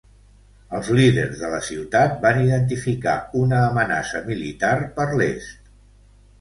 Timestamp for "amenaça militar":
3.69-4.75